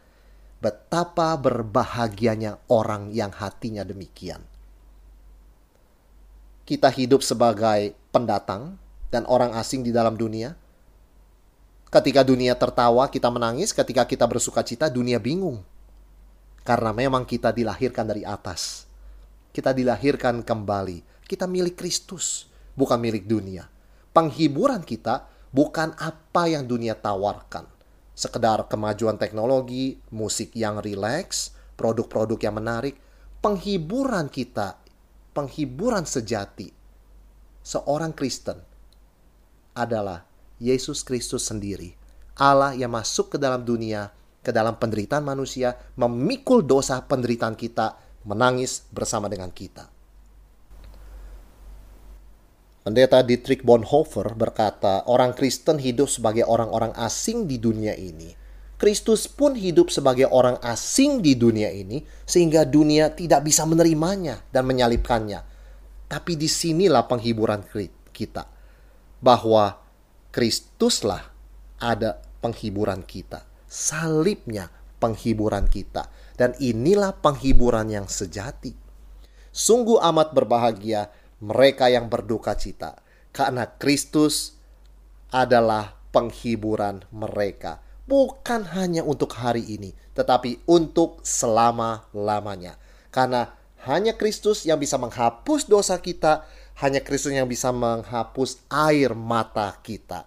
Betapa 0.63 1.35
berbahagianya 1.35 2.71
orang 2.71 3.11
yang 3.11 3.35
hatinya 3.35 3.83
demikian. 3.83 4.52
Kita 6.73 6.89
hidup 6.89 7.21
sebagai 7.21 7.93
pendatang 8.09 8.81
dan 9.13 9.29
orang 9.29 9.53
asing 9.61 9.85
di 9.85 9.93
dalam 9.93 10.17
dunia. 10.17 10.57
Ketika 11.93 12.25
dunia 12.25 12.57
tertawa, 12.57 13.13
kita 13.13 13.29
menangis. 13.29 13.77
Ketika 13.77 14.09
kita 14.09 14.25
bersuka 14.25 14.65
cita, 14.65 14.89
dunia 14.89 15.21
bingung. 15.21 15.61
Karena 16.65 16.97
memang 16.97 17.29
kita 17.29 17.53
dilahirkan 17.53 18.09
dari 18.09 18.25
atas. 18.25 18.89
Kita 19.53 19.77
dilahirkan 19.77 20.41
kembali. 20.41 21.29
Kita 21.29 21.45
milik 21.45 21.77
Kristus, 21.77 22.49
bukan 22.73 22.97
milik 22.97 23.29
dunia. 23.29 23.69
Penghiburan 24.17 24.81
kita 24.81 25.29
bukan 25.53 25.93
apa 26.01 26.49
yang 26.49 26.65
dunia 26.65 26.97
tawarkan 26.97 27.69
sekedar 28.17 28.65
kemajuan 28.73 29.21
teknologi, 29.21 30.01
musik 30.09 30.57
yang 30.57 30.81
rileks, 30.81 31.53
produk-produk 31.77 32.41
yang 32.41 32.57
menarik, 32.57 32.97
penghiburan 33.45 34.33
kita, 34.33 34.82
penghiburan 35.33 36.05
sejati 36.05 36.69
seorang 37.65 38.13
Kristen 38.13 38.61
adalah 39.73 40.29
Yesus 40.61 41.03
Kristus 41.03 41.49
sendiri. 41.49 41.97
Allah 42.37 42.73
yang 42.77 42.93
masuk 42.93 43.37
ke 43.37 43.39
dalam 43.41 43.65
dunia, 43.65 44.13
ke 44.41 44.53
dalam 44.53 44.77
penderitaan 44.77 45.25
manusia, 45.25 45.77
memikul 45.97 46.65
dosa 46.65 47.01
penderitaan 47.05 47.57
kita, 47.57 47.97
menangis 48.29 48.87
bersama 48.93 49.27
dengan 49.29 49.51
kita. 49.51 49.89
Pendeta 52.83 53.23
Dietrich 53.23 53.63
Bonhoeffer 53.63 54.35
berkata, 54.35 55.07
orang 55.07 55.39
Kristen 55.39 55.79
hidup 55.79 56.11
sebagai 56.11 56.43
orang-orang 56.43 56.91
asing 56.99 57.47
di 57.47 57.63
dunia 57.63 57.95
ini. 57.95 58.42
Kristus 58.83 59.31
pun 59.31 59.55
hidup 59.55 59.95
sebagai 59.95 60.27
orang 60.27 60.59
asing 60.59 61.23
di 61.23 61.39
dunia 61.39 61.71
ini, 61.71 62.03
sehingga 62.27 62.67
dunia 62.67 63.15
tidak 63.15 63.47
bisa 63.47 63.63
menerimanya 63.63 64.43
dan 64.51 64.67
menyalibkannya. 64.67 65.39
Tapi 66.11 66.35
di 66.35 66.51
sinilah 66.51 67.07
penghiburan 67.07 67.63
kita, 68.11 68.43
bahwa 69.23 69.79
Kristuslah 70.35 71.31
ada 71.79 72.19
penghiburan 72.43 73.07
kita. 73.07 73.47
Salibnya 73.71 74.67
penghiburan 74.99 75.71
kita. 75.71 76.11
Dan 76.35 76.59
inilah 76.59 77.15
penghiburan 77.23 77.87
yang 77.87 78.11
sejati. 78.11 78.75
Sungguh 79.55 80.03
amat 80.03 80.35
berbahagia 80.35 81.07
mereka 81.39 81.87
yang 81.87 82.11
berduka 82.11 82.59
cita, 82.59 82.99
karena 83.31 83.71
Kristus 83.79 84.59
adalah 85.31 85.95
penghiburan 86.11 87.07
mereka, 87.15 87.79
bukan 88.07 88.67
hanya 88.75 89.07
untuk 89.07 89.35
hari 89.39 89.63
ini, 89.67 89.95
tetapi 90.17 90.65
untuk 90.67 91.23
selama-lamanya. 91.23 92.77
Karena 93.13 93.53
hanya 93.85 94.15
Kristus 94.15 94.65
yang 94.65 94.79
bisa 94.79 94.97
menghapus 94.97 95.67
dosa 95.67 95.99
kita, 95.99 96.47
hanya 96.81 97.03
Kristus 97.05 97.35
yang 97.35 97.51
bisa 97.51 97.75
menghapus 97.75 98.63
air 98.71 99.13
mata 99.13 99.77
kita. 99.85 100.27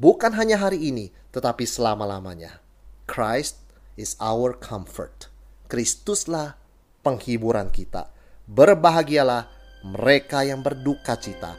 Bukan 0.00 0.34
hanya 0.34 0.58
hari 0.58 0.90
ini, 0.90 1.14
tetapi 1.30 1.68
selama-lamanya. 1.68 2.58
Christ 3.06 3.60
is 4.00 4.16
our 4.18 4.56
comfort. 4.56 5.28
Kristuslah 5.68 6.56
penghiburan 7.04 7.68
kita. 7.68 8.08
Berbahagialah 8.48 9.46
mereka 9.84 10.42
yang 10.42 10.64
berduka 10.64 11.18
cita, 11.20 11.54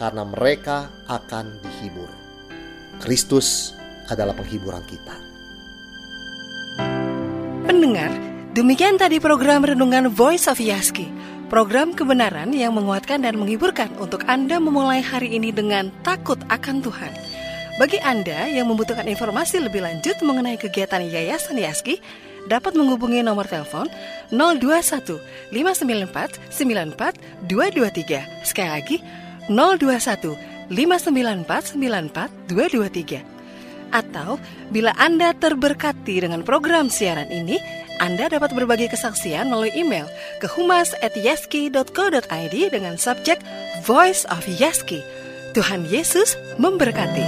karena 0.00 0.24
mereka 0.24 0.88
akan 1.06 1.62
dihibur. 1.62 2.10
Kristus 2.96 3.75
adalah 4.10 4.34
penghiburan 4.34 4.82
kita. 4.86 5.16
Pendengar, 7.66 8.10
demikian 8.54 8.96
tadi 8.96 9.18
program 9.18 9.66
renungan 9.66 10.10
Voice 10.10 10.46
of 10.46 10.62
Yaski. 10.62 11.10
Program 11.46 11.94
kebenaran 11.94 12.50
yang 12.50 12.74
menguatkan 12.74 13.22
dan 13.22 13.38
menghiburkan 13.38 13.94
untuk 14.02 14.26
Anda 14.26 14.58
memulai 14.58 14.98
hari 14.98 15.38
ini 15.38 15.54
dengan 15.54 15.94
takut 16.02 16.42
akan 16.50 16.82
Tuhan. 16.82 17.14
Bagi 17.78 18.02
Anda 18.02 18.50
yang 18.50 18.66
membutuhkan 18.66 19.06
informasi 19.06 19.62
lebih 19.62 19.84
lanjut 19.84 20.18
mengenai 20.24 20.58
kegiatan 20.58 21.04
Yayasan 21.06 21.60
Yaski, 21.60 22.02
dapat 22.48 22.72
menghubungi 22.78 23.20
nomor 23.20 23.44
telepon 23.44 23.90
021 24.32 25.20
594 25.52 26.40
94 26.50 27.46
223. 27.46 28.46
Sekali 28.46 28.70
lagi 28.70 28.96
021 29.50 30.72
594 30.72 31.76
94 31.78 32.48
223. 32.48 33.35
Atau 33.94 34.42
bila 34.74 34.90
Anda 34.98 35.30
terberkati 35.36 36.20
dengan 36.22 36.42
program 36.42 36.90
siaran 36.90 37.30
ini, 37.30 37.58
Anda 38.02 38.28
dapat 38.28 38.52
berbagi 38.52 38.88
kesaksian 38.92 39.48
melalui 39.48 39.72
email 39.72 40.04
ke 40.42 40.48
humas@yaski.co.id 40.50 42.56
dengan 42.68 42.98
subjek 43.00 43.40
Voice 43.86 44.26
of 44.28 44.44
Yaski. 44.46 45.00
Tuhan 45.56 45.88
Yesus 45.88 46.36
memberkati. 46.60 47.24